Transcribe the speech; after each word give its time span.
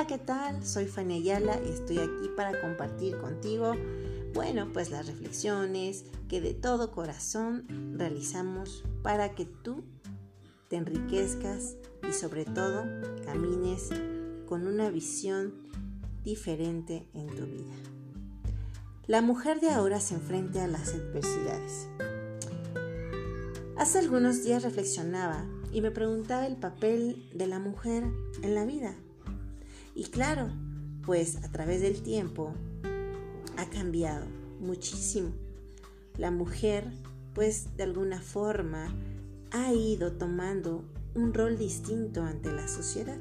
Hola, 0.00 0.06
¿qué 0.06 0.16
tal? 0.16 0.64
Soy 0.64 0.86
Fanny 0.86 1.16
Ayala 1.16 1.60
y 1.62 1.68
estoy 1.68 1.98
aquí 1.98 2.30
para 2.34 2.58
compartir 2.58 3.18
contigo, 3.18 3.74
bueno, 4.32 4.70
pues 4.72 4.90
las 4.90 5.06
reflexiones 5.06 6.06
que 6.26 6.40
de 6.40 6.54
todo 6.54 6.90
corazón 6.90 7.66
realizamos 7.98 8.82
para 9.02 9.34
que 9.34 9.44
tú 9.44 9.84
te 10.68 10.76
enriquezcas 10.76 11.76
y 12.08 12.14
sobre 12.14 12.46
todo 12.46 12.86
camines 13.26 13.90
con 14.48 14.66
una 14.66 14.88
visión 14.88 15.52
diferente 16.24 17.06
en 17.12 17.26
tu 17.26 17.44
vida. 17.44 17.74
La 19.06 19.20
mujer 19.20 19.60
de 19.60 19.68
ahora 19.68 20.00
se 20.00 20.14
enfrenta 20.14 20.64
a 20.64 20.66
las 20.66 20.94
adversidades. 20.94 21.88
Hace 23.76 23.98
algunos 23.98 24.42
días 24.44 24.62
reflexionaba 24.62 25.44
y 25.74 25.82
me 25.82 25.90
preguntaba 25.90 26.46
el 26.46 26.56
papel 26.56 27.28
de 27.34 27.46
la 27.46 27.58
mujer 27.58 28.04
en 28.40 28.54
la 28.54 28.64
vida. 28.64 28.96
Y 29.94 30.04
claro, 30.04 30.50
pues 31.04 31.36
a 31.44 31.50
través 31.50 31.80
del 31.80 32.02
tiempo 32.02 32.54
ha 33.56 33.66
cambiado 33.66 34.26
muchísimo. 34.60 35.30
La 36.16 36.30
mujer, 36.30 36.92
pues 37.34 37.76
de 37.76 37.84
alguna 37.84 38.20
forma, 38.20 38.94
ha 39.52 39.72
ido 39.72 40.12
tomando 40.12 40.84
un 41.14 41.34
rol 41.34 41.58
distinto 41.58 42.22
ante 42.22 42.52
la 42.52 42.68
sociedad. 42.68 43.18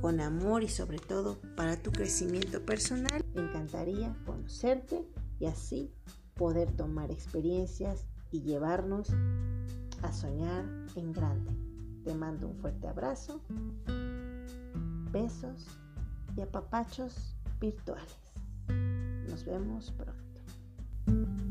Con 0.00 0.20
amor 0.20 0.64
y 0.64 0.68
sobre 0.68 0.98
todo 0.98 1.38
para 1.56 1.76
tu 1.76 1.92
crecimiento 1.92 2.66
personal, 2.66 3.24
me 3.34 3.42
encantaría 3.42 4.14
conocerte 4.26 5.06
y 5.38 5.46
así 5.46 5.92
poder 6.34 6.72
tomar 6.72 7.10
experiencias 7.12 8.04
y 8.32 8.42
llevarnos 8.42 9.08
a 10.02 10.12
soñar 10.12 10.64
en 10.96 11.12
grande. 11.12 11.56
Te 12.04 12.14
mando 12.14 12.48
un 12.48 12.56
fuerte 12.56 12.88
abrazo, 12.88 13.40
besos 15.12 15.68
y 16.36 16.40
apapachos 16.40 17.36
virtuales. 17.60 18.16
Nos 19.28 19.44
vemos 19.44 19.92
pronto. 19.92 21.41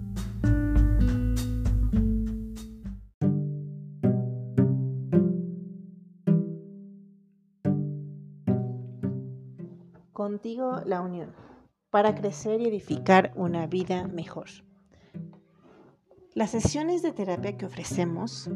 Contigo 10.22 10.82
la 10.86 11.02
unión 11.02 11.34
para 11.90 12.14
crecer 12.14 12.62
y 12.62 12.68
edificar 12.68 13.34
una 13.36 13.66
vida 13.66 14.08
mejor. 14.08 14.50
Las 16.36 16.52
sesiones 16.52 17.02
de 17.02 17.12
terapia 17.12 17.58
que 17.58 17.66
ofrecemos 17.66 18.48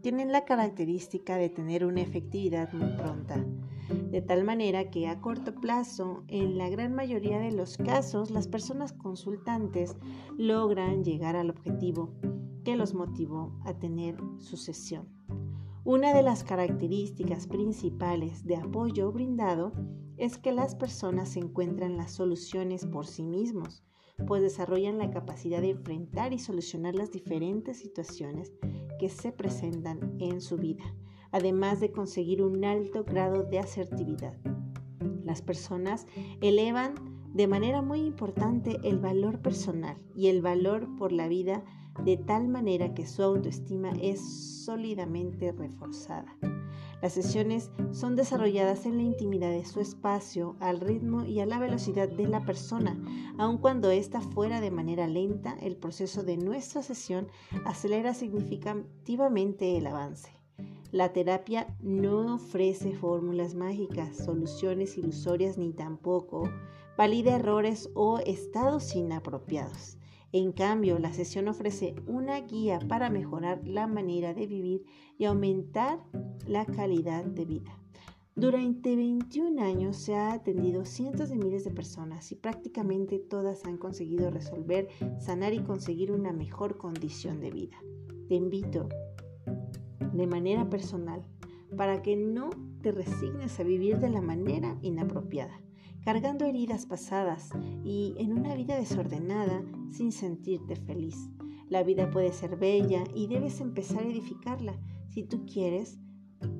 tienen 0.00 0.32
la 0.32 0.46
característica 0.46 1.36
de 1.36 1.50
tener 1.50 1.84
una 1.84 2.00
efectividad 2.00 2.72
muy 2.72 2.96
pronta, 2.96 3.44
de 4.10 4.22
tal 4.22 4.44
manera 4.44 4.88
que 4.88 5.08
a 5.08 5.20
corto 5.20 5.54
plazo, 5.54 6.24
en 6.26 6.56
la 6.56 6.70
gran 6.70 6.94
mayoría 6.94 7.38
de 7.38 7.52
los 7.52 7.76
casos, 7.76 8.30
las 8.30 8.48
personas 8.48 8.94
consultantes 8.94 9.98
logran 10.38 11.04
llegar 11.04 11.36
al 11.36 11.50
objetivo 11.50 12.14
que 12.64 12.76
los 12.76 12.94
motivó 12.94 13.60
a 13.66 13.74
tener 13.74 14.16
su 14.38 14.56
sesión. 14.56 15.06
Una 15.84 16.14
de 16.14 16.22
las 16.22 16.44
características 16.44 17.46
principales 17.46 18.46
de 18.46 18.56
apoyo 18.56 19.12
brindado 19.12 19.72
es 20.20 20.38
que 20.38 20.52
las 20.52 20.74
personas 20.74 21.36
encuentran 21.36 21.96
las 21.96 22.12
soluciones 22.12 22.86
por 22.86 23.06
sí 23.06 23.24
mismos 23.24 23.82
pues 24.26 24.42
desarrollan 24.42 24.98
la 24.98 25.10
capacidad 25.10 25.60
de 25.60 25.70
enfrentar 25.70 26.32
y 26.32 26.38
solucionar 26.38 26.94
las 26.94 27.10
diferentes 27.10 27.78
situaciones 27.78 28.52
que 28.98 29.08
se 29.08 29.32
presentan 29.32 30.16
en 30.18 30.40
su 30.40 30.56
vida, 30.56 30.94
además 31.32 31.80
de 31.80 31.90
conseguir 31.90 32.42
un 32.42 32.64
alto 32.64 33.04
grado 33.04 33.44
de 33.44 33.58
asertividad. 33.58 34.36
Las 35.24 35.42
personas 35.42 36.06
elevan 36.40 36.94
de 37.32 37.46
manera 37.46 37.82
muy 37.82 38.00
importante 38.00 38.78
el 38.82 38.98
valor 38.98 39.40
personal 39.40 39.96
y 40.14 40.26
el 40.28 40.42
valor 40.42 40.96
por 40.96 41.12
la 41.12 41.28
vida 41.28 41.64
de 42.04 42.16
tal 42.16 42.48
manera 42.48 42.94
que 42.94 43.06
su 43.06 43.22
autoestima 43.22 43.90
es 44.00 44.20
sólidamente 44.64 45.52
reforzada. 45.52 46.36
Las 47.02 47.14
sesiones 47.14 47.70
son 47.92 48.14
desarrolladas 48.14 48.84
en 48.84 48.98
la 48.98 49.02
intimidad 49.02 49.50
de 49.50 49.64
su 49.64 49.80
espacio, 49.80 50.56
al 50.60 50.80
ritmo 50.80 51.24
y 51.24 51.40
a 51.40 51.46
la 51.46 51.58
velocidad 51.58 52.08
de 52.08 52.28
la 52.28 52.44
persona. 52.44 52.98
Aun 53.38 53.56
cuando 53.56 53.90
está 53.90 54.20
fuera 54.20 54.60
de 54.60 54.70
manera 54.70 55.06
lenta, 55.06 55.56
el 55.62 55.76
proceso 55.76 56.22
de 56.22 56.36
nuestra 56.36 56.82
sesión 56.82 57.28
acelera 57.64 58.12
significativamente 58.12 59.78
el 59.78 59.86
avance. 59.86 60.30
La 60.92 61.12
terapia 61.12 61.74
no 61.80 62.34
ofrece 62.34 62.92
fórmulas 62.92 63.54
mágicas, 63.54 64.16
soluciones 64.16 64.98
ilusorias 64.98 65.56
ni 65.56 65.72
tampoco 65.72 66.50
valida 66.98 67.36
errores 67.36 67.88
o 67.94 68.18
estados 68.18 68.94
inapropiados. 68.94 69.96
En 70.32 70.52
cambio, 70.52 70.98
la 71.00 71.12
sesión 71.12 71.48
ofrece 71.48 71.96
una 72.06 72.40
guía 72.40 72.78
para 72.88 73.10
mejorar 73.10 73.66
la 73.66 73.88
manera 73.88 74.32
de 74.32 74.46
vivir 74.46 74.84
y 75.18 75.24
aumentar 75.24 75.98
la 76.46 76.64
calidad 76.66 77.24
de 77.24 77.44
vida. 77.44 77.76
Durante 78.36 78.94
21 78.94 79.60
años 79.60 79.96
se 79.96 80.14
ha 80.14 80.32
atendido 80.32 80.84
cientos 80.84 81.30
de 81.30 81.36
miles 81.36 81.64
de 81.64 81.72
personas 81.72 82.30
y 82.30 82.36
prácticamente 82.36 83.18
todas 83.18 83.64
han 83.64 83.76
conseguido 83.76 84.30
resolver, 84.30 84.88
sanar 85.18 85.52
y 85.52 85.58
conseguir 85.58 86.12
una 86.12 86.32
mejor 86.32 86.78
condición 86.78 87.40
de 87.40 87.50
vida. 87.50 87.76
Te 88.28 88.36
invito 88.36 88.88
de 90.12 90.26
manera 90.28 90.70
personal 90.70 91.22
para 91.76 92.02
que 92.02 92.14
no 92.14 92.50
te 92.82 92.92
resignes 92.92 93.58
a 93.58 93.64
vivir 93.64 93.98
de 93.98 94.10
la 94.10 94.20
manera 94.20 94.78
inapropiada 94.80 95.60
cargando 96.04 96.44
heridas 96.44 96.86
pasadas 96.86 97.50
y 97.84 98.14
en 98.18 98.32
una 98.32 98.54
vida 98.54 98.76
desordenada 98.76 99.62
sin 99.90 100.12
sentirte 100.12 100.76
feliz. 100.76 101.28
La 101.68 101.82
vida 101.82 102.10
puede 102.10 102.32
ser 102.32 102.56
bella 102.56 103.04
y 103.14 103.28
debes 103.28 103.60
empezar 103.60 104.02
a 104.02 104.08
edificarla. 104.08 104.78
Si 105.08 105.22
tú 105.22 105.46
quieres, 105.46 105.98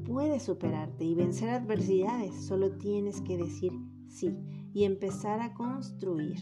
puedes 0.04 0.44
superarte 0.44 1.04
y 1.04 1.14
vencer 1.14 1.50
adversidades. 1.50 2.34
Solo 2.46 2.76
tienes 2.76 3.20
que 3.20 3.36
decir 3.36 3.72
sí 4.08 4.36
y 4.72 4.84
empezar 4.84 5.40
a 5.40 5.54
construir. 5.54 6.38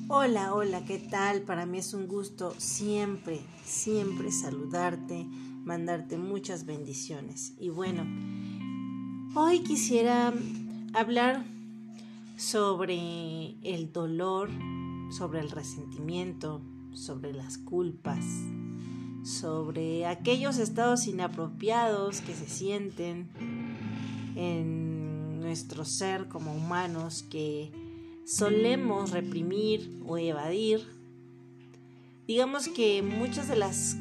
Hola, 0.09 0.55
hola, 0.55 0.85
¿qué 0.85 0.99
tal? 1.11 1.43
Para 1.43 1.67
mí 1.67 1.79
es 1.79 1.93
un 1.93 2.07
gusto 2.07 2.53
siempre, 2.59 3.41
siempre 3.65 4.31
saludarte, 4.31 5.27
mandarte 5.65 6.19
muchas 6.19 6.67
bendiciones. 6.67 7.55
Y 7.59 7.69
bueno, 7.71 8.07
hoy 9.35 9.61
quisiera 9.61 10.33
hablar 10.93 11.45
sobre 12.37 13.55
el 13.63 13.93
dolor, 13.93 14.51
sobre 15.11 15.41
el 15.41 15.51
resentimiento, 15.51 16.63
sobre 16.93 17.33
las 17.33 17.59
culpas, 17.59 18.25
sobre 19.23 20.07
aquellos 20.07 20.59
estados 20.59 21.07
inapropiados 21.07 22.21
que 22.23 22.35
se 22.35 22.49
sienten 22.49 23.29
en 24.37 25.41
nuestro 25.41 25.85
ser 25.85 26.29
como 26.29 26.55
humanos 26.55 27.25
que 27.29 27.71
solemos 28.25 29.11
reprimir 29.11 30.01
o 30.07 30.17
evadir. 30.17 30.81
Digamos 32.27 32.69
que 32.69 33.03
muchas 33.03 33.49
de 33.49 33.57
las 33.57 33.97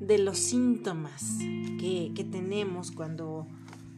de 0.00 0.18
los 0.18 0.38
síntomas 0.38 1.36
que, 1.78 2.12
que 2.14 2.24
tenemos 2.24 2.90
cuando, 2.90 3.46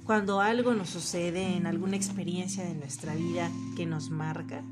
cuando 0.05 0.41
algo 0.41 0.75
nos 0.75 0.91
sucede 0.91 1.57
en 1.57 1.67
alguna 1.67 1.97
experiencia 1.97 2.65
de 2.65 2.75
nuestra 2.75 3.15
vida 3.15 3.51
que 3.77 3.87
nos 3.87 4.11
marca, 4.11 4.63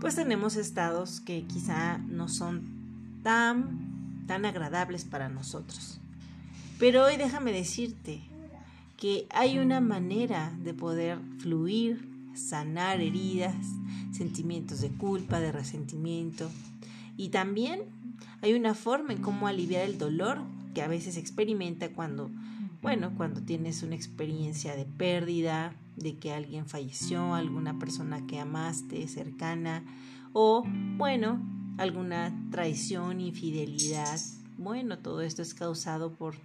pues 0.00 0.14
tenemos 0.14 0.56
estados 0.56 1.20
que 1.20 1.44
quizá 1.44 1.98
no 1.98 2.28
son 2.28 3.20
tan, 3.22 4.24
tan 4.26 4.44
agradables 4.44 5.04
para 5.04 5.28
nosotros. 5.28 6.00
Pero 6.78 7.04
hoy 7.04 7.16
déjame 7.16 7.52
decirte 7.52 8.22
que 8.96 9.26
hay 9.30 9.58
una 9.58 9.80
manera 9.80 10.52
de 10.62 10.74
poder 10.74 11.18
fluir, 11.38 12.08
sanar 12.34 13.00
heridas, 13.00 13.56
sentimientos 14.12 14.80
de 14.80 14.90
culpa, 14.90 15.40
de 15.40 15.52
resentimiento. 15.52 16.50
Y 17.16 17.30
también 17.30 17.80
hay 18.46 18.54
una 18.54 18.74
forma 18.74 19.12
en 19.12 19.22
cómo 19.22 19.48
aliviar 19.48 19.82
el 19.82 19.98
dolor 19.98 20.38
que 20.72 20.80
a 20.80 20.86
veces 20.86 21.16
experimenta 21.16 21.88
cuando, 21.88 22.30
bueno, 22.80 23.12
cuando 23.16 23.42
tienes 23.42 23.82
una 23.82 23.96
experiencia 23.96 24.76
de 24.76 24.84
pérdida, 24.84 25.74
de 25.96 26.16
que 26.18 26.32
alguien 26.32 26.66
falleció, 26.68 27.34
alguna 27.34 27.76
persona 27.80 28.24
que 28.28 28.38
amaste 28.38 29.08
cercana 29.08 29.82
o, 30.32 30.62
bueno, 30.96 31.40
alguna 31.76 32.32
traición, 32.52 33.20
infidelidad. 33.20 34.20
Bueno, 34.58 35.00
todo 35.00 35.22
esto 35.22 35.42
es 35.42 35.52
causado 35.52 36.12
por, 36.12 36.36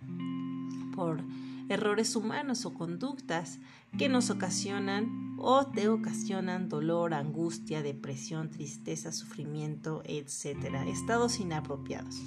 por 0.95 1.21
errores 1.69 2.15
humanos 2.15 2.65
o 2.65 2.73
conductas 2.73 3.59
que 3.99 4.09
nos 4.09 4.31
ocasionan 4.31 5.30
o 5.43 5.65
te 5.65 5.89
ocasionan 5.89 6.69
dolor, 6.69 7.13
angustia, 7.13 7.81
depresión, 7.81 8.49
tristeza, 8.49 9.11
sufrimiento, 9.11 10.01
etc. 10.05 10.57
Estados 10.87 11.39
inapropiados. 11.39 12.21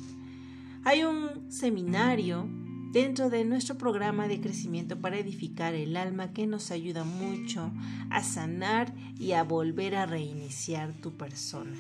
Hay 0.85 1.05
un 1.05 1.51
seminario 1.51 2.49
dentro 2.93 3.31
de 3.31 3.45
nuestro 3.45 3.77
programa 3.77 4.29
de 4.29 4.41
crecimiento 4.41 5.01
para 5.01 5.19
edificar 5.19 5.75
el 5.75 5.97
alma 5.97 6.33
que 6.33 6.47
nos 6.47 6.71
ayuda 6.71 7.05
mucho 7.05 7.73
a 8.11 8.23
sanar 8.23 8.95
y 9.19 9.33
a 9.33 9.43
volver 9.45 9.97
a 9.97 10.07
reiniciar 10.07 10.93
tu 10.93 11.17
persona. 11.17 11.77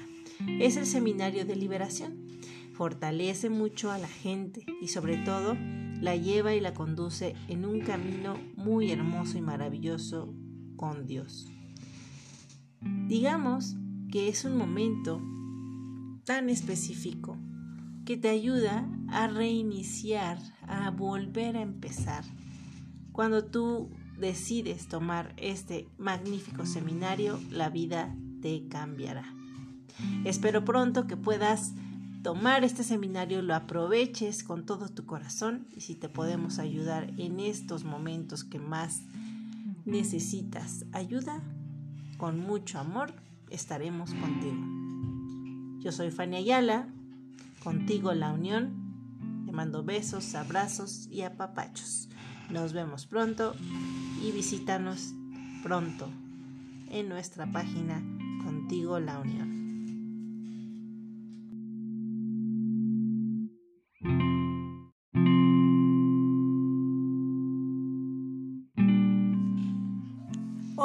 Es 0.58 0.76
el 0.76 0.86
seminario 0.86 1.44
de 1.44 1.54
liberación. 1.56 2.24
Fortalece 2.72 3.50
mucho 3.50 3.92
a 3.92 3.98
la 3.98 4.08
gente 4.08 4.64
y 4.80 4.88
sobre 4.88 5.18
todo 5.18 5.56
la 6.00 6.16
lleva 6.16 6.54
y 6.54 6.60
la 6.60 6.74
conduce 6.74 7.36
en 7.48 7.64
un 7.64 7.80
camino 7.80 8.36
muy 8.56 8.90
hermoso 8.90 9.38
y 9.38 9.40
maravilloso 9.40 10.34
Dios. 10.92 11.48
Digamos 13.08 13.76
que 14.10 14.28
es 14.28 14.44
un 14.44 14.56
momento 14.56 15.20
tan 16.24 16.50
específico 16.50 17.36
que 18.04 18.16
te 18.16 18.28
ayuda 18.28 18.86
a 19.08 19.26
reiniciar, 19.26 20.38
a 20.62 20.90
volver 20.90 21.56
a 21.56 21.62
empezar. 21.62 22.24
Cuando 23.12 23.44
tú 23.44 23.90
decides 24.18 24.88
tomar 24.88 25.34
este 25.38 25.88
magnífico 25.96 26.66
seminario, 26.66 27.40
la 27.50 27.70
vida 27.70 28.14
te 28.42 28.68
cambiará. 28.68 29.24
Espero 30.24 30.64
pronto 30.64 31.06
que 31.06 31.16
puedas 31.16 31.72
tomar 32.22 32.64
este 32.64 32.82
seminario, 32.84 33.42
lo 33.42 33.54
aproveches 33.54 34.44
con 34.44 34.66
todo 34.66 34.88
tu 34.88 35.06
corazón 35.06 35.66
y 35.76 35.82
si 35.82 35.94
te 35.94 36.08
podemos 36.08 36.58
ayudar 36.58 37.12
en 37.18 37.38
estos 37.38 37.84
momentos 37.84 38.44
que 38.44 38.58
más 38.58 39.02
necesitas 39.84 40.84
ayuda, 40.92 41.42
con 42.18 42.38
mucho 42.38 42.78
amor 42.78 43.14
estaremos 43.50 44.14
contigo. 44.14 45.80
Yo 45.80 45.92
soy 45.92 46.10
Fanny 46.10 46.36
Ayala 46.36 46.88
Contigo 47.64 48.12
la 48.12 48.30
unión. 48.30 48.74
Te 49.46 49.52
mando 49.52 49.82
besos, 49.82 50.34
abrazos 50.34 51.08
y 51.10 51.22
apapachos. 51.22 52.10
Nos 52.50 52.74
vemos 52.74 53.06
pronto 53.06 53.54
y 54.22 54.32
visítanos 54.32 55.14
pronto 55.62 56.10
en 56.90 57.08
nuestra 57.08 57.50
página 57.50 58.02
Contigo 58.44 59.00
la 59.00 59.18
Unión. 59.18 59.53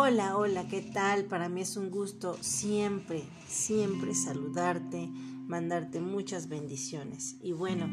Hola, 0.01 0.37
hola, 0.37 0.65
¿qué 0.69 0.81
tal? 0.81 1.25
Para 1.25 1.49
mí 1.49 1.59
es 1.59 1.75
un 1.75 1.91
gusto 1.91 2.37
siempre, 2.39 3.21
siempre 3.49 4.15
saludarte 4.15 5.09
mandarte 5.45 5.99
muchas 5.99 6.47
bendiciones. 6.47 7.35
Y 7.43 7.51
bueno, 7.51 7.85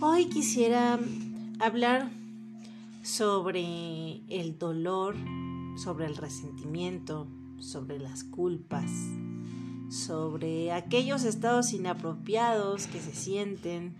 hoy 0.00 0.24
quisiera 0.24 0.98
hablar 1.60 2.10
sobre 3.00 4.22
el 4.28 4.58
dolor, 4.58 5.14
sobre 5.76 6.06
el 6.06 6.16
resentimiento, 6.16 7.28
sobre 7.58 8.00
las 8.00 8.24
culpas, 8.24 8.90
sobre 9.88 10.72
aquellos 10.72 11.22
estados 11.22 11.72
inapropiados 11.74 12.88
que 12.88 13.00
se 13.00 13.14
sienten 13.14 13.94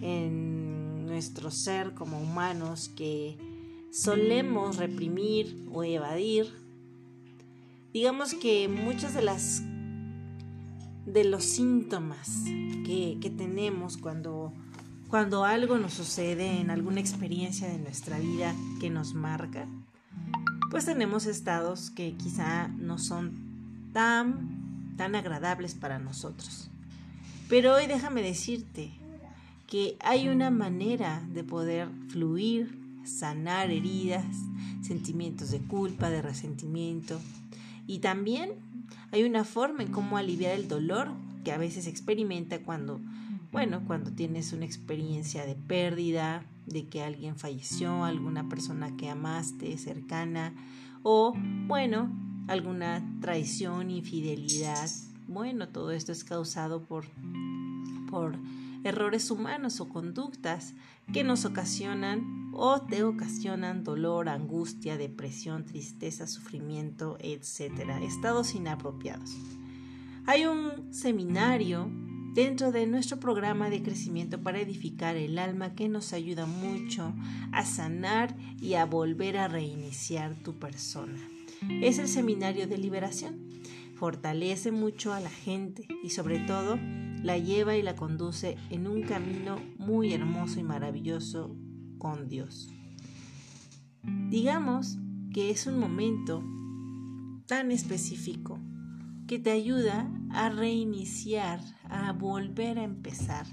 en 0.00 1.06
nuestro 1.06 1.50
ser 1.50 1.92
como 1.94 2.20
humanos 2.20 2.88
que 2.88 3.51
solemos 3.92 4.78
reprimir 4.78 5.68
o 5.72 5.84
evadir. 5.84 6.52
Digamos 7.92 8.34
que 8.34 8.68
muchas 8.68 9.14
de 9.14 9.22
las 9.22 9.62
de 11.06 11.24
los 11.24 11.44
síntomas 11.44 12.44
que, 12.84 13.32
tenemos 13.36 13.96
cuando, 13.96 14.52
cuando 15.08 15.44
algo 15.44 15.76
nos 15.78 15.94
sucede 15.94 16.60
en 16.60 16.70
alguna 16.70 17.00
experiencia 17.00 17.68
de 17.68 17.78
nuestra 17.78 18.18
vida 18.18 18.54
que 18.80 18.88
nos 18.88 19.14
marca, 19.14 19.66
pues 20.70 20.84
tenemos 20.84 21.26
estados 21.26 21.90
que 21.90 22.14
quizá 22.14 22.68
no 22.68 22.98
son 22.98 23.90
tan, 23.92 24.94
tan 24.96 25.14
agradables 25.14 25.74
para 25.74 25.98
nosotros. 25.98 26.70
Pero 27.48 27.74
hoy 27.74 27.86
déjame 27.86 28.22
decirte 28.22 28.92
que 29.66 29.96
hay 30.00 30.28
una 30.28 30.50
manera 30.50 31.22
de 31.34 31.44
poder 31.44 31.88
fluir, 32.08 32.81
sanar 33.04 33.70
heridas, 33.70 34.24
sentimientos 34.82 35.50
de 35.50 35.60
culpa, 35.60 36.10
de 36.10 36.22
resentimiento. 36.22 37.20
Y 37.86 37.98
también 37.98 38.52
hay 39.10 39.24
una 39.24 39.44
forma 39.44 39.82
en 39.82 39.92
cómo 39.92 40.16
aliviar 40.16 40.54
el 40.54 40.68
dolor 40.68 41.08
que 41.44 41.52
a 41.52 41.58
veces 41.58 41.86
experimenta 41.86 42.60
cuando, 42.60 43.00
bueno, 43.50 43.82
cuando 43.86 44.12
tienes 44.12 44.52
una 44.52 44.64
experiencia 44.64 45.44
de 45.44 45.54
pérdida, 45.54 46.44
de 46.66 46.86
que 46.86 47.02
alguien 47.02 47.36
falleció, 47.36 48.04
alguna 48.04 48.48
persona 48.48 48.96
que 48.96 49.10
amaste 49.10 49.76
cercana 49.78 50.54
o, 51.02 51.34
bueno, 51.66 52.10
alguna 52.48 53.02
traición, 53.20 53.90
infidelidad. 53.90 54.88
Bueno, 55.26 55.68
todo 55.68 55.90
esto 55.90 56.12
es 56.12 56.24
causado 56.24 56.84
por, 56.84 57.04
por 58.10 58.36
errores 58.84 59.30
humanos 59.30 59.80
o 59.80 59.88
conductas 59.88 60.74
que 61.12 61.24
nos 61.24 61.44
ocasionan 61.44 62.50
o 62.52 62.82
te 62.82 63.04
ocasionan 63.04 63.84
dolor, 63.84 64.28
angustia, 64.28 64.96
depresión, 64.96 65.64
tristeza, 65.64 66.26
sufrimiento, 66.26 67.16
etc. 67.20 67.90
Estados 68.02 68.54
inapropiados. 68.54 69.36
Hay 70.26 70.46
un 70.46 70.92
seminario 70.92 71.90
dentro 72.34 72.72
de 72.72 72.86
nuestro 72.86 73.18
programa 73.20 73.68
de 73.68 73.82
crecimiento 73.82 74.40
para 74.42 74.60
edificar 74.60 75.16
el 75.16 75.38
alma 75.38 75.74
que 75.74 75.88
nos 75.88 76.12
ayuda 76.12 76.46
mucho 76.46 77.12
a 77.52 77.64
sanar 77.64 78.34
y 78.60 78.74
a 78.74 78.86
volver 78.86 79.36
a 79.36 79.48
reiniciar 79.48 80.34
tu 80.42 80.54
persona. 80.58 81.18
Es 81.82 81.98
el 81.98 82.08
seminario 82.08 82.66
de 82.66 82.78
liberación. 82.78 83.36
Fortalece 83.96 84.72
mucho 84.72 85.12
a 85.12 85.20
la 85.20 85.30
gente 85.30 85.86
y 86.02 86.10
sobre 86.10 86.40
todo 86.40 86.78
la 87.22 87.38
lleva 87.38 87.76
y 87.76 87.82
la 87.82 87.96
conduce 87.96 88.56
en 88.70 88.86
un 88.86 89.02
camino 89.02 89.58
muy 89.78 90.12
hermoso 90.12 90.60
y 90.60 90.64
maravilloso 90.64 91.56
con 91.98 92.28
Dios. 92.28 92.70
Digamos 94.28 94.98
que 95.32 95.50
es 95.50 95.66
un 95.66 95.78
momento 95.78 96.42
tan 97.46 97.70
específico 97.70 98.58
que 99.26 99.38
te 99.38 99.50
ayuda 99.50 100.10
a 100.30 100.50
reiniciar, 100.50 101.60
a 101.84 102.12
volver 102.12 102.78
a 102.78 102.84
empezar. 102.84 103.46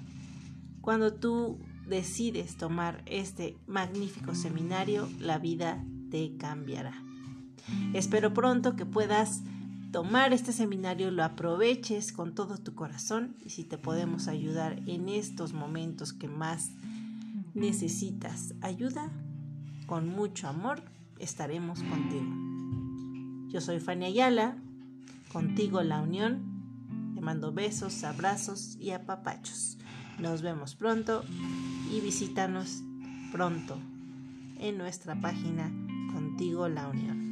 Cuando 0.82 1.14
tú 1.14 1.60
decides 1.88 2.58
tomar 2.58 3.04
este 3.06 3.58
magnífico 3.68 4.34
seminario, 4.34 5.08
la 5.20 5.38
vida 5.38 5.84
te 6.10 6.36
cambiará. 6.38 7.04
Espero 7.94 8.34
pronto 8.34 8.76
que 8.76 8.86
puedas 8.86 9.44
tomar 9.92 10.34
este 10.34 10.52
seminario, 10.52 11.12
lo 11.12 11.24
aproveches 11.24 12.12
con 12.12 12.36
todo 12.36 12.58
tu 12.58 12.76
corazón 12.76 13.36
y 13.44 13.50
si 13.50 13.64
te 13.64 13.78
podemos 13.78 14.28
ayudar 14.28 14.80
en 14.88 15.10
estos 15.10 15.54
momentos 15.54 16.14
que 16.14 16.28
más 16.28 16.72
necesitas 17.54 18.54
ayuda, 18.62 19.10
con 19.88 20.08
mucho 20.08 20.48
amor 20.48 20.84
estaremos 21.18 21.82
contigo. 21.84 22.28
Yo 23.50 23.62
soy 23.62 23.80
Fanny 23.80 24.06
Ayala, 24.06 24.58
contigo 25.34 25.82
la 25.82 26.02
unión. 26.02 27.14
Te 27.16 27.22
mando 27.22 27.52
besos, 27.52 28.04
abrazos 28.04 28.78
y 28.80 28.92
apapachos. 28.92 29.78
Nos 30.20 30.42
vemos 30.42 30.76
pronto 30.76 31.24
y 31.92 32.00
visítanos 32.02 32.84
pronto 33.32 33.80
en 34.60 34.78
nuestra 34.78 35.20
página 35.20 35.72
Contigo 36.14 36.68
la 36.68 36.88
Unión. 36.88 37.29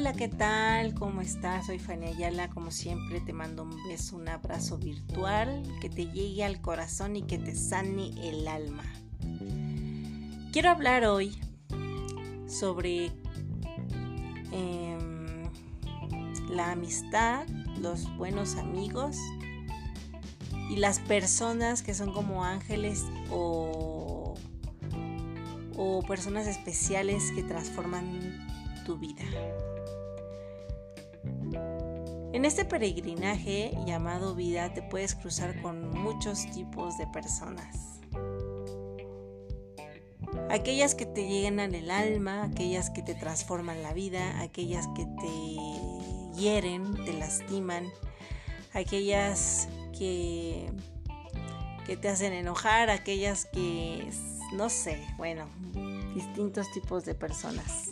Hola, 0.00 0.14
¿qué 0.14 0.28
tal? 0.28 0.94
¿Cómo 0.94 1.20
estás? 1.20 1.66
Soy 1.66 1.78
Fanny 1.78 2.06
Ayala. 2.06 2.48
Como 2.48 2.70
siempre, 2.70 3.20
te 3.20 3.34
mando 3.34 3.64
un 3.64 3.86
beso, 3.86 4.16
un 4.16 4.30
abrazo 4.30 4.78
virtual 4.78 5.62
que 5.82 5.90
te 5.90 6.06
llegue 6.06 6.42
al 6.42 6.62
corazón 6.62 7.16
y 7.16 7.22
que 7.22 7.36
te 7.36 7.54
sane 7.54 8.10
el 8.26 8.48
alma. 8.48 8.82
Quiero 10.52 10.70
hablar 10.70 11.04
hoy 11.04 11.38
sobre 12.46 13.12
em, 14.52 15.50
la 16.48 16.72
amistad, 16.72 17.46
los 17.78 18.16
buenos 18.16 18.56
amigos 18.56 19.18
y 20.70 20.76
las 20.76 20.98
personas 21.00 21.82
que 21.82 21.92
son 21.92 22.14
como 22.14 22.42
ángeles 22.42 23.04
o, 23.30 24.34
o 25.76 26.02
personas 26.08 26.46
especiales 26.46 27.32
que 27.32 27.42
transforman 27.42 28.48
tu 28.86 28.96
vida. 28.96 29.24
En 32.32 32.44
este 32.44 32.64
peregrinaje 32.64 33.72
llamado 33.86 34.36
vida 34.36 34.72
te 34.72 34.82
puedes 34.82 35.16
cruzar 35.16 35.60
con 35.62 35.90
muchos 35.90 36.48
tipos 36.52 36.96
de 36.96 37.08
personas. 37.08 38.00
Aquellas 40.48 40.94
que 40.94 41.06
te 41.06 41.26
llenan 41.28 41.74
el 41.74 41.90
alma, 41.90 42.44
aquellas 42.44 42.90
que 42.90 43.02
te 43.02 43.16
transforman 43.16 43.82
la 43.82 43.92
vida, 43.92 44.40
aquellas 44.40 44.86
que 44.94 45.06
te 45.06 46.40
hieren, 46.40 46.94
te 47.04 47.12
lastiman, 47.14 47.90
aquellas 48.74 49.68
que, 49.98 50.70
que 51.84 51.96
te 51.96 52.08
hacen 52.08 52.32
enojar, 52.32 52.90
aquellas 52.90 53.46
que, 53.46 54.08
no 54.52 54.68
sé, 54.68 55.04
bueno, 55.16 55.48
distintos 56.14 56.70
tipos 56.70 57.04
de 57.04 57.16
personas. 57.16 57.90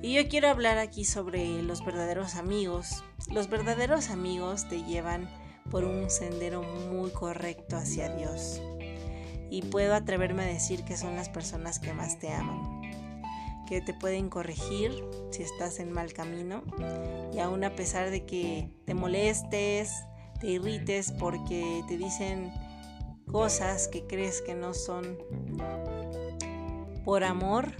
Y 0.00 0.14
yo 0.14 0.28
quiero 0.28 0.48
hablar 0.48 0.78
aquí 0.78 1.04
sobre 1.04 1.62
los 1.62 1.84
verdaderos 1.84 2.34
amigos. 2.34 3.04
Los 3.30 3.48
verdaderos 3.48 4.10
amigos 4.10 4.68
te 4.68 4.82
llevan 4.82 5.28
por 5.70 5.84
un 5.84 6.10
sendero 6.10 6.62
muy 6.62 7.10
correcto 7.10 7.76
hacia 7.76 8.14
Dios. 8.14 8.60
Y 9.50 9.62
puedo 9.62 9.94
atreverme 9.94 10.42
a 10.42 10.46
decir 10.46 10.84
que 10.84 10.96
son 10.96 11.16
las 11.16 11.28
personas 11.28 11.78
que 11.78 11.92
más 11.92 12.18
te 12.18 12.32
aman, 12.32 12.82
que 13.66 13.80
te 13.80 13.94
pueden 13.94 14.28
corregir 14.28 14.92
si 15.30 15.42
estás 15.42 15.78
en 15.78 15.92
mal 15.92 16.12
camino 16.12 16.62
y 17.32 17.38
aún 17.38 17.64
a 17.64 17.74
pesar 17.74 18.10
de 18.10 18.24
que 18.24 18.70
te 18.86 18.94
molestes, 18.94 19.92
te 20.40 20.48
irrites 20.48 21.12
porque 21.12 21.82
te 21.86 21.96
dicen 21.96 22.52
cosas 23.30 23.88
que 23.88 24.06
crees 24.06 24.42
que 24.42 24.54
no 24.54 24.74
son 24.74 25.18
por 27.04 27.24
amor, 27.24 27.72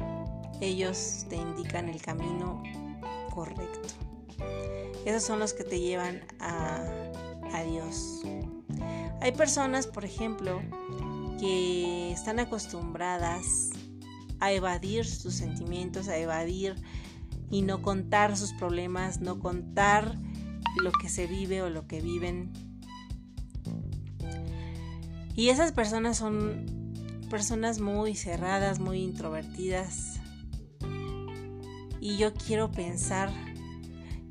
ellos 0.61 1.27
te 1.29 1.37
indican 1.37 1.89
el 1.89 2.01
camino 2.03 2.63
correcto. 3.31 4.12
Esos 5.05 5.23
son 5.23 5.39
los 5.39 5.53
que 5.53 5.65
te 5.65 5.81
llevan 5.81 6.23
a, 6.39 6.85
Dios. 7.69 8.23
Hay 9.21 9.33
personas, 9.33 9.87
por 9.87 10.05
ejemplo, 10.05 10.61
que 11.39 12.11
están 12.11 12.41
acostumbradas 12.41 13.71
a 14.41 14.51
evadir 14.53 15.05
sus 15.05 15.35
sentimientos, 15.35 16.09
a 16.09 16.17
evadir 16.17 16.75
y 17.51 17.63
no 17.63 17.83
contar 17.83 18.37
sus 18.37 18.53
problemas, 18.55 19.21
no 19.21 19.39
contar 19.39 20.17
lo 20.83 20.91
que 20.91 21.09
se 21.09 21.27
vive 21.27 21.63
o 21.63 21.71
lo 21.71 21.87
que 21.87 22.01
viven. 22.01 22.53
Y 25.37 25.51
esas 25.51 25.73
personas 25.73 26.17
son 26.17 26.67
personas 27.31 27.81
muy 27.81 28.17
cerradas, 28.17 28.81
muy 28.81 29.03
introvertidas, 29.03 30.21
y 32.03 32.17
yo 32.17 32.35
quiero 32.35 32.73
pensar 32.73 33.31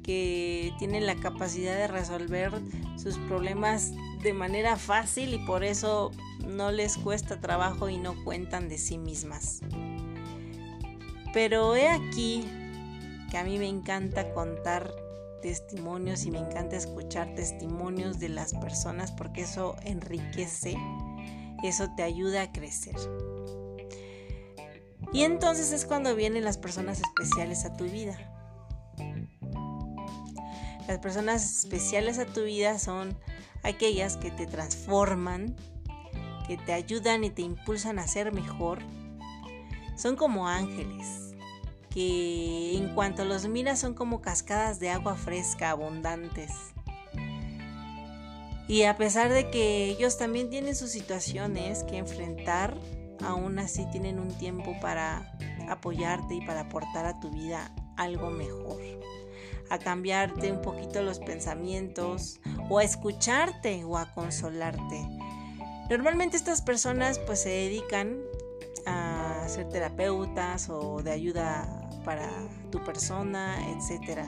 que 0.03 0.73
tienen 0.79 1.05
la 1.05 1.15
capacidad 1.15 1.75
de 1.75 1.87
resolver 1.87 2.51
sus 2.97 3.17
problemas 3.17 3.91
de 4.23 4.33
manera 4.33 4.75
fácil 4.75 5.33
y 5.33 5.45
por 5.45 5.63
eso 5.63 6.11
no 6.45 6.71
les 6.71 6.97
cuesta 6.97 7.39
trabajo 7.39 7.89
y 7.89 7.97
no 7.97 8.21
cuentan 8.23 8.69
de 8.69 8.77
sí 8.77 8.97
mismas. 8.97 9.61
Pero 11.33 11.75
he 11.75 11.87
aquí 11.87 12.45
que 13.29 13.37
a 13.37 13.43
mí 13.43 13.57
me 13.57 13.67
encanta 13.67 14.33
contar 14.33 14.91
testimonios 15.41 16.25
y 16.25 16.31
me 16.31 16.39
encanta 16.39 16.75
escuchar 16.75 17.33
testimonios 17.33 18.19
de 18.19 18.29
las 18.29 18.53
personas 18.53 19.11
porque 19.11 19.41
eso 19.41 19.75
enriquece, 19.83 20.77
eso 21.63 21.89
te 21.95 22.03
ayuda 22.03 22.43
a 22.43 22.51
crecer. 22.51 22.95
Y 25.13 25.23
entonces 25.23 25.71
es 25.71 25.85
cuando 25.85 26.15
vienen 26.15 26.43
las 26.43 26.57
personas 26.57 27.01
especiales 27.01 27.65
a 27.65 27.75
tu 27.75 27.85
vida. 27.85 28.30
Las 30.87 30.99
personas 30.99 31.59
especiales 31.59 32.19
a 32.19 32.25
tu 32.25 32.43
vida 32.43 32.79
son 32.79 33.17
aquellas 33.63 34.17
que 34.17 34.31
te 34.31 34.47
transforman, 34.47 35.55
que 36.47 36.57
te 36.57 36.73
ayudan 36.73 37.23
y 37.23 37.29
te 37.29 37.43
impulsan 37.43 37.99
a 37.99 38.07
ser 38.07 38.33
mejor. 38.33 38.79
Son 39.95 40.15
como 40.15 40.47
ángeles. 40.47 41.27
que 41.89 42.77
en 42.77 42.95
cuanto 42.95 43.25
los 43.25 43.45
miras 43.49 43.77
son 43.77 43.93
como 43.93 44.21
cascadas 44.21 44.79
de 44.79 44.89
agua 44.89 45.15
fresca 45.15 45.71
abundantes. 45.71 46.51
Y 48.69 48.83
a 48.83 48.95
pesar 48.95 49.29
de 49.29 49.51
que 49.51 49.87
ellos 49.89 50.17
también 50.17 50.49
tienen 50.49 50.77
sus 50.77 50.91
situaciones 50.91 51.83
que 51.83 51.97
enfrentar, 51.97 52.77
aún 53.21 53.59
así 53.59 53.85
tienen 53.91 54.19
un 54.19 54.29
tiempo 54.29 54.73
para 54.79 55.37
apoyarte 55.67 56.35
y 56.35 56.45
para 56.45 56.61
aportar 56.61 57.05
a 57.05 57.19
tu 57.19 57.29
vida 57.29 57.75
algo 57.97 58.29
mejor. 58.29 58.79
A 59.71 59.79
cambiarte 59.79 60.51
un 60.51 60.61
poquito 60.61 61.01
los 61.01 61.19
pensamientos 61.19 62.39
o 62.69 62.77
a 62.77 62.83
escucharte 62.83 63.83
o 63.85 63.97
a 63.97 64.13
consolarte. 64.13 65.07
Normalmente 65.89 66.37
estas 66.37 66.61
personas 66.61 67.17
pues 67.19 67.41
se 67.41 67.49
dedican 67.49 68.19
a 68.85 69.45
ser 69.47 69.67
terapeutas 69.69 70.69
o 70.69 71.01
de 71.01 71.11
ayuda 71.11 71.89
para 72.05 72.29
tu 72.71 72.83
persona, 72.83 73.57
etc. 73.71 74.21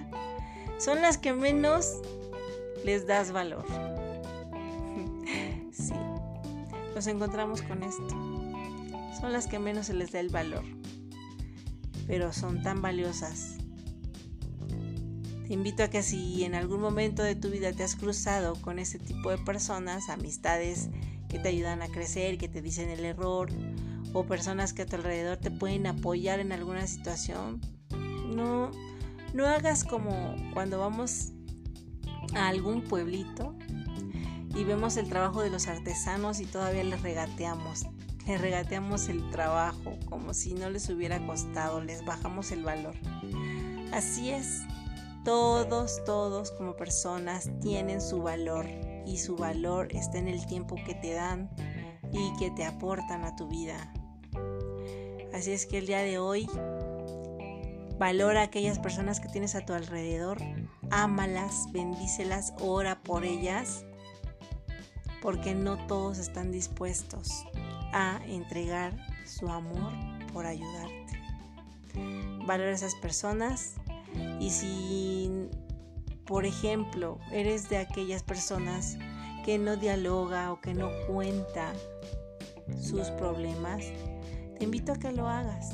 Son 0.77 1.01
las 1.01 1.17
que 1.17 1.33
menos 1.33 1.99
les 2.83 3.07
das 3.07 3.31
valor. 3.31 3.65
sí, 5.71 5.93
nos 6.95 7.07
encontramos 7.07 7.61
con 7.61 7.83
esto. 7.83 8.09
Son 9.19 9.31
las 9.31 9.47
que 9.47 9.59
menos 9.59 9.87
se 9.87 9.93
les 9.93 10.11
da 10.11 10.19
el 10.19 10.29
valor, 10.29 10.63
pero 12.07 12.33
son 12.33 12.61
tan 12.61 12.81
valiosas. 12.81 13.57
Invito 15.53 15.83
a 15.83 15.87
que 15.87 16.01
si 16.01 16.43
en 16.45 16.55
algún 16.55 16.81
momento 16.81 17.21
de 17.21 17.35
tu 17.35 17.51
vida 17.51 17.71
te 17.73 17.83
has 17.83 17.95
cruzado 17.95 18.55
con 18.55 18.79
ese 18.79 18.97
tipo 18.97 19.29
de 19.29 19.37
personas, 19.37 20.09
amistades 20.09 20.89
que 21.29 21.37
te 21.37 21.49
ayudan 21.49 21.83
a 21.83 21.89
crecer, 21.89 22.39
que 22.39 22.49
te 22.49 22.63
dicen 22.63 22.89
el 22.89 23.05
error, 23.05 23.51
o 24.13 24.25
personas 24.25 24.73
que 24.73 24.81
a 24.81 24.87
tu 24.87 24.95
alrededor 24.95 25.37
te 25.37 25.51
pueden 25.51 25.85
apoyar 25.85 26.39
en 26.39 26.53
alguna 26.53 26.87
situación, 26.87 27.61
no, 28.35 28.71
no 29.35 29.45
hagas 29.45 29.83
como 29.83 30.35
cuando 30.55 30.79
vamos 30.79 31.33
a 32.33 32.47
algún 32.47 32.81
pueblito 32.81 33.55
y 34.55 34.63
vemos 34.63 34.97
el 34.97 35.07
trabajo 35.07 35.43
de 35.43 35.51
los 35.51 35.67
artesanos 35.67 36.39
y 36.39 36.45
todavía 36.45 36.83
les 36.83 37.03
regateamos. 37.03 37.85
Les 38.25 38.41
regateamos 38.41 39.07
el 39.07 39.29
trabajo 39.29 39.99
como 40.09 40.33
si 40.33 40.55
no 40.55 40.71
les 40.71 40.89
hubiera 40.89 41.23
costado, 41.27 41.79
les 41.79 42.03
bajamos 42.03 42.51
el 42.51 42.63
valor. 42.63 42.95
Así 43.91 44.31
es, 44.31 44.63
todos, 45.23 46.03
todos 46.05 46.51
como 46.51 46.75
personas 46.75 47.49
tienen 47.61 48.01
su 48.01 48.21
valor 48.21 48.65
y 49.05 49.17
su 49.17 49.35
valor 49.35 49.87
está 49.95 50.17
en 50.17 50.27
el 50.27 50.45
tiempo 50.45 50.75
que 50.85 50.95
te 50.95 51.13
dan 51.13 51.49
y 52.11 52.33
que 52.37 52.51
te 52.51 52.65
aportan 52.65 53.23
a 53.23 53.35
tu 53.35 53.47
vida. 53.47 53.93
Así 55.33 55.51
es 55.51 55.65
que 55.65 55.79
el 55.79 55.87
día 55.87 55.99
de 55.99 56.19
hoy 56.19 56.47
valora 57.97 58.41
a 58.41 58.45
aquellas 58.45 58.79
personas 58.79 59.19
que 59.19 59.29
tienes 59.29 59.55
a 59.55 59.65
tu 59.65 59.73
alrededor, 59.73 60.37
ámalas, 60.91 61.67
bendícelas, 61.71 62.53
ora 62.59 63.01
por 63.01 63.25
ellas, 63.25 63.85
porque 65.21 65.55
no 65.55 65.77
todos 65.87 66.17
están 66.17 66.51
dispuestos 66.51 67.45
a 67.93 68.19
entregar 68.27 68.95
su 69.25 69.47
amor 69.47 69.93
por 70.33 70.45
ayudarte. 70.45 71.19
Valora 72.45 72.71
a 72.71 72.75
esas 72.75 72.95
personas 72.95 73.75
y 74.39 74.49
si, 74.49 75.31
por 76.25 76.45
ejemplo, 76.45 77.19
eres 77.31 77.69
de 77.69 77.77
aquellas 77.77 78.23
personas 78.23 78.97
que 79.45 79.57
no 79.57 79.75
dialoga 79.75 80.51
o 80.51 80.61
que 80.61 80.73
no 80.73 80.89
cuenta 81.07 81.73
sus 82.81 83.09
problemas, 83.11 83.83
te 84.57 84.63
invito 84.63 84.93
a 84.93 84.95
que 84.95 85.11
lo 85.11 85.27
hagas, 85.27 85.71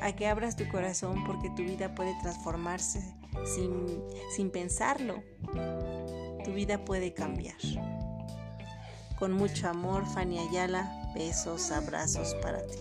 a 0.00 0.12
que 0.12 0.26
abras 0.26 0.56
tu 0.56 0.66
corazón 0.68 1.24
porque 1.24 1.50
tu 1.50 1.62
vida 1.62 1.94
puede 1.94 2.14
transformarse 2.22 3.00
sin, 3.44 4.02
sin 4.34 4.50
pensarlo. 4.50 5.22
Tu 6.44 6.52
vida 6.52 6.84
puede 6.84 7.12
cambiar. 7.12 7.56
Con 9.18 9.32
mucho 9.32 9.68
amor, 9.68 10.06
Fanny 10.06 10.38
Ayala, 10.38 11.12
besos, 11.14 11.70
abrazos 11.70 12.34
para 12.42 12.66
ti. 12.66 12.78